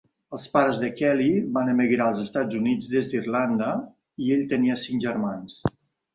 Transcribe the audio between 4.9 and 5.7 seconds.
germans.